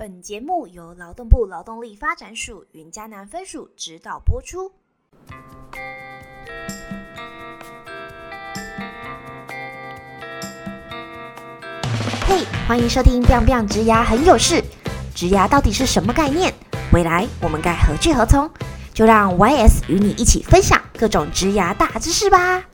[0.00, 4.70] 本节目由劳动部劳动力发展署云嘉南分署指导播出。
[12.28, 14.62] 嘿，欢迎收听《biang biang 植牙很有事》，
[15.16, 16.54] 植牙到底是什么概念？
[16.92, 18.48] 未来我们该何去何从？
[18.94, 22.64] 就让 YS 与你一起分享各种植牙大知识吧。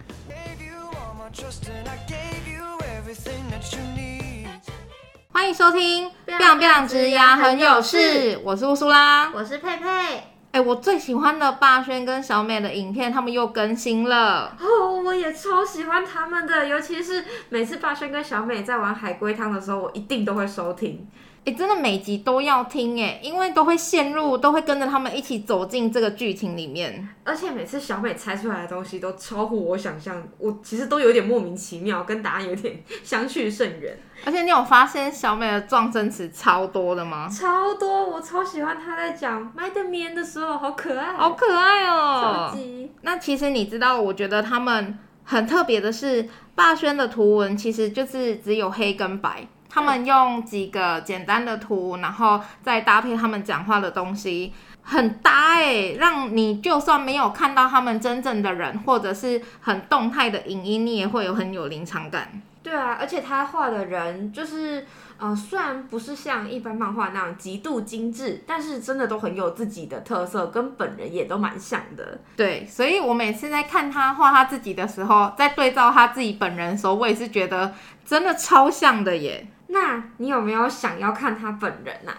[5.30, 7.98] 欢迎收听《biang biang 植牙很有事》，
[8.42, 9.30] 我是乌苏拉。
[9.34, 10.22] 我是佩佩。
[10.52, 14.56] 哎，我最喜欢的霸轩跟小美的影片，他们又更新了。
[14.58, 21.06] 哦，我也超喜欢他们的，尤其是每次霸轩跟小美在玩海龟汤的时候，我一定都会收听。
[21.44, 27.06] 哎，真的每集都要听哎，因为都会陷入，都会跟着他们一起走进这个剧情里面。
[27.22, 33.94] 而且每次小美猜出来的东西都超乎我想象，我其实都有点莫名其妙，跟答案有点 相去甚远。
[34.24, 37.28] 而且你有发现小美的撞声词超多的吗？
[37.28, 42.48] 超多，我超喜欢她在讲麦的棉的时候，好可爱，好可爱哦！
[42.50, 42.90] 超级。
[43.02, 49.46] 那其实你知道，我觉得他们很特别的是，霸轩的图文其实就是只有黑跟白。
[49.74, 54.52] 他们用几个简单的图，然后再搭配他们讲话的东西，
[54.84, 62.40] 很搭哎，让你就算没有看到他们真正的人，或者是很动态的影音，你也会有很有临场感。
[62.62, 64.86] 对啊，而且他画的人就是，
[65.18, 72.20] 呃，虽然不是像一般漫画那样极度精致，但是真的都很有自己的特色，跟本人也都蛮像的。
[72.36, 77.74] 对，所以我每次在看他画他自己的时候，在对照他自己本人的时候，我也是觉得
[78.06, 79.46] 真的超像的耶。
[79.74, 82.12] 那你有没有想要看他本人呐？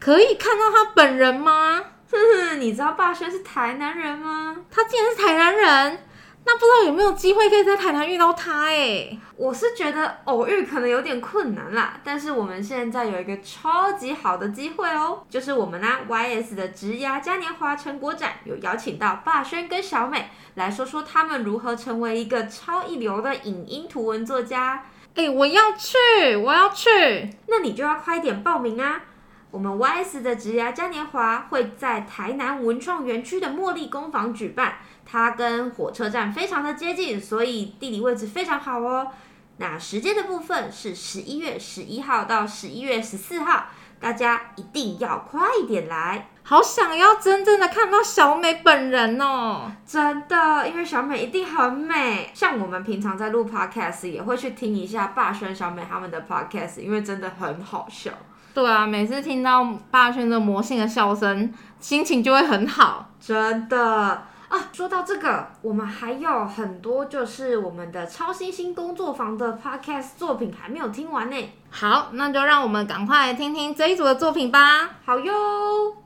[0.00, 1.80] 可以看到他本人吗？
[2.10, 2.18] 哼
[2.50, 4.56] 哼，你知道霸轩是台南人吗？
[4.70, 6.04] 他竟然是台南人，
[6.44, 8.64] 那不知道有没有机会可以在台南遇到他？
[8.64, 12.00] 哎，我是觉得偶遇可能有点困难啦。
[12.02, 24.84] 但是我们现在有一个超级好的机会哦，就是我们呢 YS 的职涯嘉年华成果展有邀请到霸轩跟小美来说说他们如何成为一个超一流的影音图文作家。
[25.14, 26.88] 哎，我要去，我要去，
[27.46, 29.02] 那你就要快点报名啊！
[29.50, 39.12] 我们 YS 的职涯嘉年华会在台南文创园区的茉莉工坊举办，它跟火车站非常的接近，所以地理位置非常好哦。
[39.58, 43.66] 那时间的部分是十一月十一号到十一月十四号。
[44.00, 49.70] 大家一定要快一点来，好想要真正的看到小美本人哦！
[49.86, 52.30] 真的，因为小美一定很美。
[52.34, 58.10] 像我们平常在录 podcast 也会去听一下霸轩、小美他们的 podcast，因为真的很好笑。
[58.52, 63.78] 对啊，每次听到霸轩的魔性的笑声，心情就会很好，真的。
[64.48, 71.52] 啊，说到这个，我们还有很多就是我们的超新星工作坊的 podcast 作品还没有听完呢。
[71.70, 74.90] 好，那就让我们赶快来听听这一组的作品吧。
[75.06, 76.01] 好哟。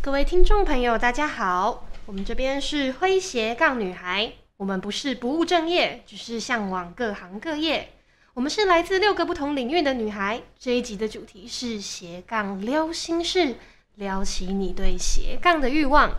[0.00, 7.92] 各位听众朋友，大家好，我们这边是诙谐杠女孩，我们不是不务正业，只是向往各行各业。
[8.34, 10.42] 我们是来自六个不同领域的女孩。
[10.58, 13.56] 这一集的主题是斜杠撩心事，
[13.94, 16.10] 撩起你对斜杠的欲望。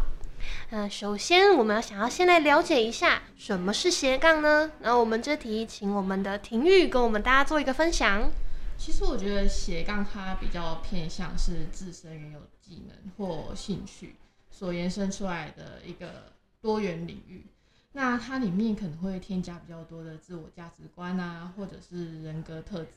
[0.70, 4.72] 那首先，我们要想要先来了解一下什么是斜杠呢？
[4.80, 8.32] 那我们这题，请我们的婷玉跟我们大家做一个分享。
[8.78, 14.16] 其实我觉得斜杠它比较偏向是自身原有技能或兴趣
[14.52, 17.46] 所延伸出来的一个多元领域。
[17.94, 22.92] 那它里面可能会添加比较多的自我价值观啊，或者是人格特质。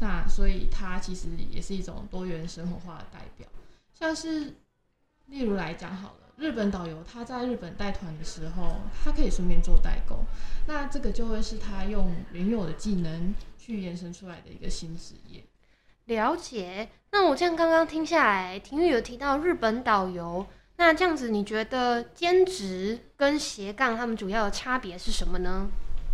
[0.00, 3.48] 那所以它其实也是一种多元生活化的代表。
[3.94, 4.54] 像是
[5.26, 10.24] 例如来讲好了，日本导游他在日本带团的时候，他可以顺便做代购。
[10.66, 15.44] 那这个就会是他用原有的技能去延伸出来的一个新职业。
[16.04, 16.88] 了解。
[17.10, 20.46] 那我这样刚刚听下来，婷玉有提到日本导游。
[20.76, 25.68] 那这样子，你觉得兼职跟斜杠他们主要的差别是什么呢？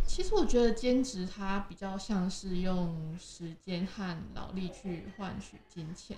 [0.07, 6.17] 其实我觉得兼职它比较像是用时间和劳力去换取金钱，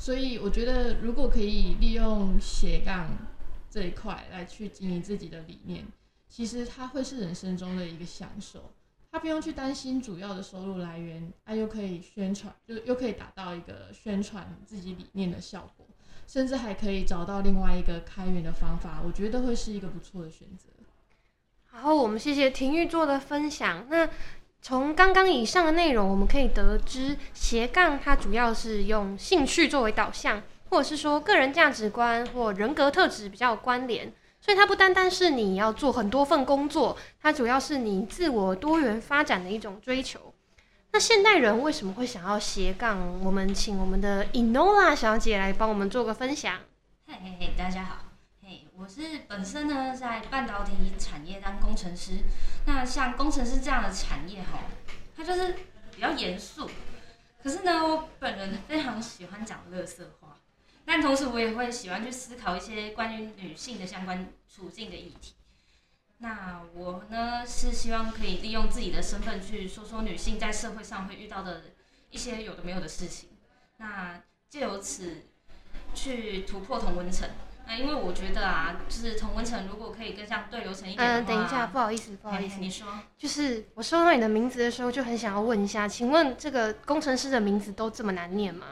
[0.00, 3.06] 所以我觉得如果可以利用斜杠
[3.68, 5.86] 这一块来去经营自己的理念，
[6.26, 8.72] 其实它会是人生中的一个享受，
[9.12, 15.86] 他不用去担心主要的收入来源，啊又可以宣传，就又可以达到一个宣传自己理念的效果。
[16.26, 20.68] 甚至还可以找到另外一个开源的方法，我觉得会是一个不错的选择。
[21.66, 23.86] 好，我们谢谢廷玉做的分享。
[23.90, 24.08] 那
[24.62, 40.34] 从刚刚以上的内容，我们可以得知斜杠它主要是用兴趣作为导向，或者是说个人价值观或人格特质比较有关联，所以它不单单是你要做很多份工作，它主要是你自我多元发展的一种追求。
[40.92, 43.24] 那现代人为什么会想要斜杠？
[43.24, 46.56] 我们请我们的 Inola 小姐来帮我们做个分享。
[47.06, 47.96] 嘿嘿嘿，大家好，
[48.80, 52.12] 我是本身呢在半导体产业当工程师。
[52.64, 54.62] 那像工程师这样的产业哈，
[55.14, 55.54] 它就是
[55.94, 56.70] 比较严肃。
[57.42, 60.38] 可是呢，我本人非常喜欢讲乐色话，
[60.86, 65.34] 但同时我也会喜欢去思考一些关于女性的相关处境的议题。
[66.16, 71.64] 那我呢是希望可以利用自己的身份去说说女性在社会上会遇到的
[72.10, 73.28] 一些有的没有的事情。
[73.76, 75.26] 那借由此
[75.94, 77.28] 去突破同温层。
[77.70, 82.88] 那因为我觉得啊，就是同温层如果可以更像对流层一点的话，嗯，等一下，不好意思，不好意思，你说。
[83.16, 88.66] 就是我收到你的名字的时候，就很想要问一下，请问这个工程师的名字都这么难念吗？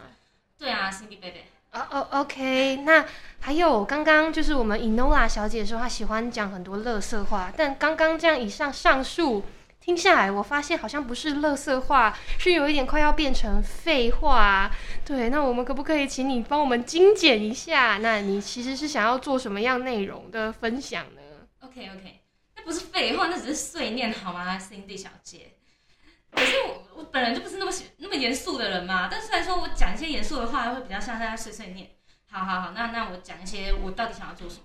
[0.58, 1.42] 对啊，Cindy baby。
[1.70, 3.04] 哦哦，OK，那
[3.38, 9.44] 还有刚刚就是我们 Inola 小姐说她喜欢讲很多乐色话，但刚刚这样以上上述
[9.88, 14.70] 听下来，我发现好像不是乐色话，是有一点快要变成废话。
[15.02, 17.96] 对，那我们可不可以请你帮我们精简一下？
[18.02, 21.22] 那你其实是想要做什么样内容的分享呢
[21.60, 22.20] ？OK OK，
[22.54, 25.54] 那不是废话，那只是碎念好吗，Cindy 小姐？
[26.32, 31.92] 可是我我本人就不是那么那么严肃的人嘛，但虽然说我讲一些严肃的话，会比较像大家碎碎念。
[32.30, 34.64] 好好好，那那我讲一些我到底想要做什么。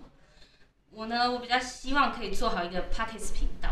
[0.91, 3.69] 我呢，我比较希望可以做好一个 p o c k e t 频道。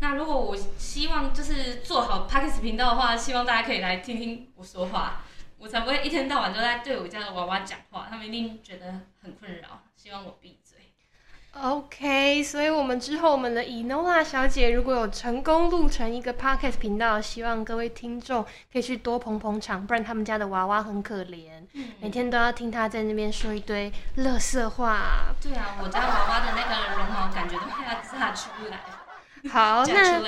[0.00, 5.20] 那如果我希望就是做好 p o c k e t 频道的话，希望大家可以来听听我说话，
[5.58, 8.86] 我才不会一天到晚都在对我家的娃娃讲话，他们一定觉得
[9.22, 10.78] 很困扰，希望我闭嘴。
[11.52, 21.66] OK，所以我们之后我们的 Inola 小姐如果有成功录成一个 Podcast 频道，希望各位听众可以去多捧捧场，不然他们家的娃娃很可怜，
[22.00, 25.34] 每天都要听她在那边说一堆乐色话。
[25.42, 28.80] 对啊，我家娃娃的那个绒毛感觉都快要炸出来。
[29.48, 30.22] 好，那。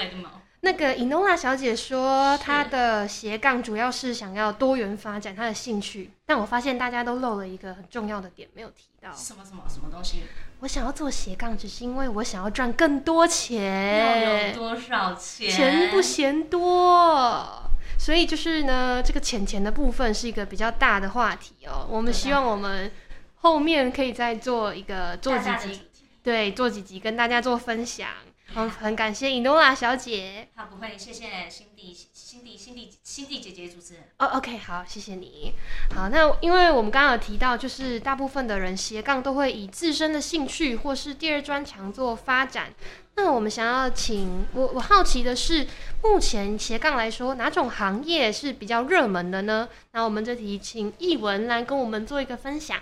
[0.64, 9.10] 那个 Inola 小姐说，她的斜杠主要是想要多元发展她的兴趣，但我发现大家都漏了一个很重要的点，没有提到。
[9.12, 10.22] 什么什么什么东西？
[10.60, 14.54] 我想要做斜杠，只是因为我想要赚更多钱。
[14.54, 15.50] 多少钱？
[15.50, 17.68] 钱不嫌多，
[17.98, 21.84] 所以就是呢，这个钱钱的部分是一个比较大的话题哦。
[21.90, 22.88] 我们希望我们
[23.34, 25.80] 后面可以再做一个做几集，
[26.22, 28.08] 对，做几集跟大家做分享。
[28.54, 30.48] 好，很感谢 Inola 小姐。
[30.54, 34.04] 好，不会，谢谢辛迪、辛迪、辛迪、辛迪姐姐主持人。
[34.18, 35.54] 哦，OK，好，谢谢你。
[35.94, 42.74] 好，那因为我们刚刚有提到，就是大部分的人斜杠都会以自身的兴趣或是第二专长做发展。
[43.14, 45.66] 那我们想要请我，我好奇的是，
[46.02, 49.68] 目前斜杠来说，哪种行业是比较热门的呢？
[49.92, 52.78] 那我们这题请译文来跟我们做一个分享。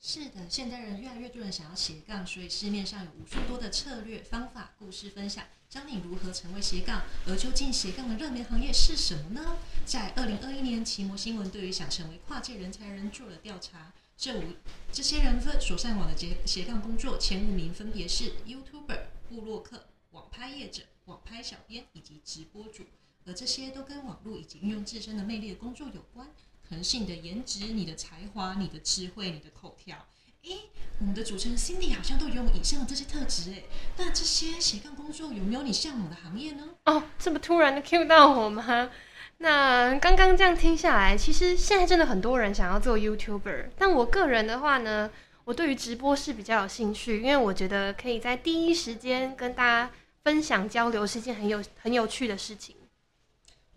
[0.00, 7.02] 是的，现代人越来越多人想要斜杠，所以市面上有无数多的策略、方法、故事分享，教你如何成为斜杠。
[7.26, 9.56] 而究竟斜杠的热门行业是什么呢？
[9.84, 14.54] 在二零二一年，奇摩新闻对于想成为跨界人才人做了调查，这五
[14.92, 22.84] 这些人分所上网的斜斜杠工作前五名分别是 YouTuber、布洛克、网拍业者、网拍小编以及直播主，
[23.26, 26.30] 而这些都跟网络以及运用自身的魅力的工作有关。
[26.68, 29.96] 可能是你的颜值、你的才华、你的智慧、你的口条。
[30.44, 30.70] 诶，
[31.00, 33.64] 我们的主持人 Cindy 好像都拥有以上的这些特质诶。
[33.96, 36.64] 那这些斜杠工作有没有你向往的行业呢？
[36.84, 38.90] 哦，这么突然的 Q 到我吗？
[39.38, 45.10] 那刚刚这样听下来，其实现在真的很多人想要做 YouTuber，但我个人的话呢，
[45.44, 49.90] 我对于直播是比较有兴趣，因为我觉得可以在第一时间跟大家
[50.24, 52.76] 分享交流，是一件很有很有趣的事情。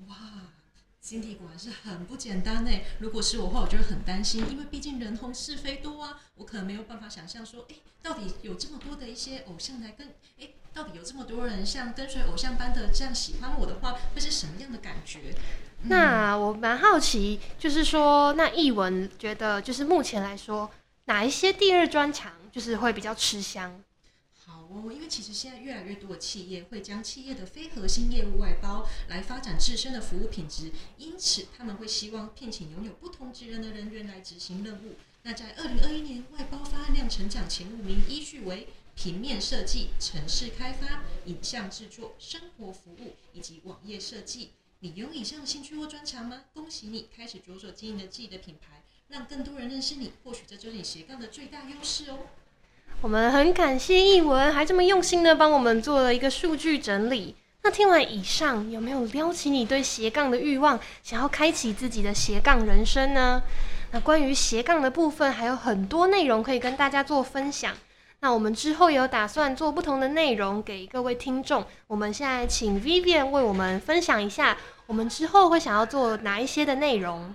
[0.07, 0.15] 哇！
[1.01, 2.71] 心底果然是很不简单呢。
[2.99, 15.33] 如果是我的话，我就会很担心，因为毕竟人红是非多啊，我可能没有办法想象说，哎，到底有这么多的一些偶像来跟，哎，到底有这么多人像跟随偶像般的这样喜欢我的话，会是什么样的感觉？
[15.85, 20.69] 那我蛮好奇，就是说，那译文觉得，就是目前来说，
[21.05, 23.81] 哪一些第二专长就是会比较吃香？
[24.43, 34.95] 好哦，因为其实现在越来越多的企业会将企业的非核心业务外包来发展自身的服务品质，因此他们会希望聘请拥有不同职能的人员来执行任务。
[35.21, 44.53] 那在二零二一年外包发案量成长前五名，依序为平面设计、城市开发、影像制作、生活服务以及网页设计。
[44.79, 46.45] 你有以上的兴趣或专长吗？
[46.55, 50.13] 恭喜你，开始着手经营了自己的品牌，让更多人认识你。
[50.23, 52.17] 或许这就是你斜杠的最大优势哦。
[53.01, 57.35] 我们很感谢译文，还这么用心的帮我们做了一个数据整理。
[57.63, 63.41] 那听完以上，有没有撩起你对斜杠的欲望，想要开启自己的斜杠人生呢？
[63.89, 67.73] 那关于斜杠的部分，还有很多内容可以跟大家做分享。
[68.19, 71.65] 那我们之后有打算做不同的内容给各位听众。
[71.87, 74.55] 我们现在请 Vivian 为我们分享一下，
[74.85, 77.33] 我们之后会想要做哪一些的内容。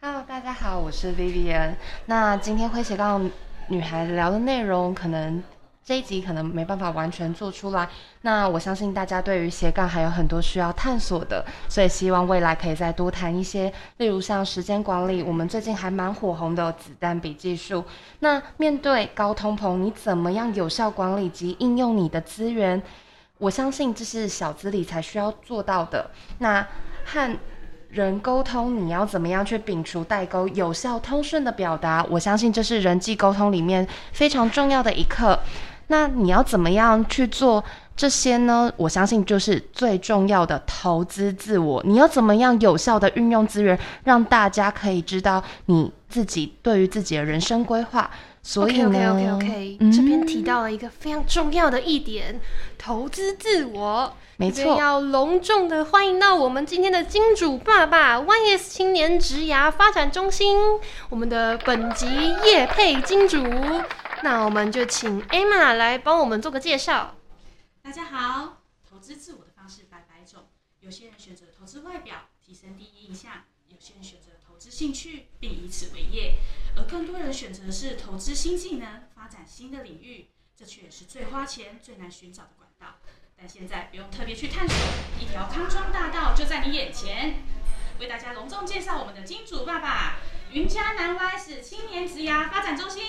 [0.00, 1.74] Hello，大家好，我是 Vivian。
[2.06, 3.28] 那今天会斜杠
[3.68, 5.42] 女孩聊的内容，可能
[5.84, 7.88] 这一集可能没办法完全做出来。
[8.22, 17.84] 那我相信大家对于斜杠还有很多需要探索的，所以希望未来可以再多谈一些，例如像时间管理，我们最近还蛮火红的子弹笔记术。
[18.20, 22.82] 那面对高通膨，你怎么样有效管理及应用你的资源？
[23.38, 26.10] 我相信这是小资理财需要做到的。
[26.38, 26.66] 那
[27.04, 27.38] 和
[27.88, 32.04] 人沟通，你要怎么样去摒除代沟，有效通顺的表达？
[32.10, 35.38] 我相信这是人际沟通里面非常重要的一课。
[35.86, 37.64] 那你要怎么样去做
[37.96, 38.70] 这些呢？
[38.76, 41.82] 我相信就是最重要的投资自我。
[41.86, 48.10] 你要怎么样有效的运用资源，让大家可以知道你自己对于自己的人生规划。
[48.48, 52.40] 所以 OK 呢 OK OK OK，、嗯这边提到了一个非常重要的一点，
[52.78, 54.16] 投资自我。
[54.38, 60.56] 没错，要隆重的欢迎到我们今天的金主爸爸 YS 青年职涯发展中心，
[61.10, 62.06] 我们的本集
[62.46, 63.44] 业配金主。
[64.22, 67.16] 那我们就请 Emma 来帮我们做个介绍。
[67.82, 70.44] 大家好，投资自我的方式百百种，
[70.80, 73.30] 有些人选择投资外表，提升第一印象；
[73.68, 76.36] 有些人选择投资兴趣，并以此为业；
[76.76, 80.30] 而更多人选择的是投资新技能，发展新的领域。
[80.56, 82.98] 这却是最花钱、最难寻找的管道。
[83.36, 84.76] 但现在不用特别去探索，
[85.20, 87.34] 一条康庄大道就在你眼前。
[88.00, 90.16] 为大家隆重介绍我们的金主爸爸——
[90.52, 93.04] 云嘉南 YS 青年职涯发展中心。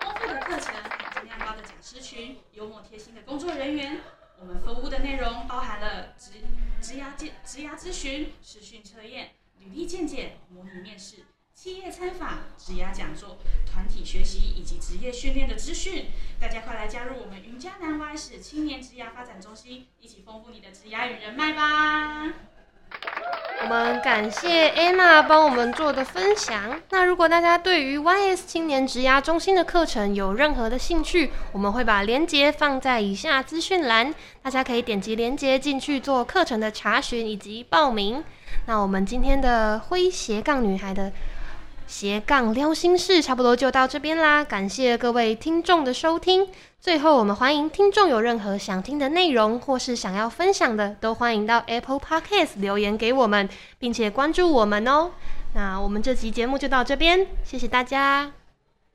[0.00, 4.00] 丰富的课程，含金量高的讲师群，幽默贴心的工作人员。
[4.40, 6.32] 我们服务的内容包含了职
[6.80, 11.24] 职涯健职涯咨询、实训测验、履历见解、模拟面试、
[11.54, 16.06] 企业参访、职涯讲座、团体学习以及职业训练的资讯。
[16.38, 22.57] 大家快来加入我们云嘉南 Y 市青年职涯发展中心，一起丰富你的职涯与人脉吧！
[23.60, 26.80] 我们感谢安娜帮我们做的分享。
[26.90, 38.22] 那如果大家对于 YS 青年职涯中心的课程有任何的兴趣，我们会把链接放在以下资讯栏，大家可以点击链接进去做课程的查询以及报名。
[38.66, 41.12] 那我们今天的灰斜杠女孩的
[41.88, 46.46] 斜杠撩心事差不多就到这边啦，感谢各位听众的收听。
[46.78, 55.12] 最后，我们欢迎听众有任何想听的内容或是想要分享的，都欢迎到 Apple Podcast 留言给我们，并且关注我们哦。
[55.54, 58.32] 那我们这集节目就到这边，谢谢大家。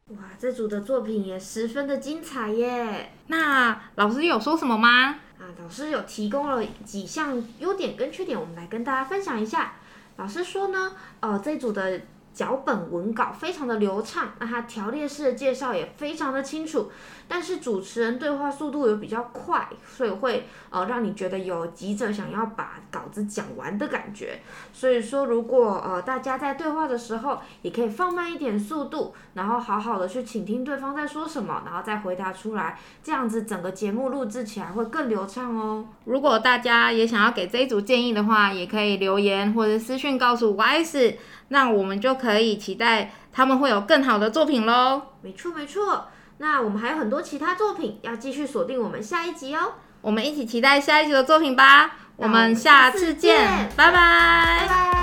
[0.09, 3.11] 哇，这组的作品也十分的精彩耶！
[3.25, 5.15] 那老师有说什么吗？
[5.39, 9.73] 啊，老师有提供了几项优点跟缺点，我们来跟大家分享一下。
[10.17, 12.01] 老师说呢，呃，这组的
[12.33, 16.91] 脚本文稿非常的流畅，那它条列式的介绍也非常的清楚，
[17.27, 24.39] 但是主持人对话速度又比较快，所以会呃让你觉得有急着想要把稿子讲完的感觉。
[24.73, 35.85] 所以说，如果呃大家在对话的时候，也可以放慢一点速度，然后好好的去倾听对方在说什么，然后再回答出来，这样子整个节目录制起来会更流畅哦。
[36.05, 41.15] 如果大家也想要给这一组建议的话，也可以留言或者私讯告诉 YS，
[41.49, 45.01] 那我们就可以期待他们会有更好的作品喽。
[45.21, 46.07] 没错没错，
[46.37, 49.73] 那我们还有很多其他作品要继续锁定我们下一集哦。
[50.01, 51.95] 我们一起期待下一集的作品吧。
[52.15, 55.02] 我们下次见，拜拜拜拜。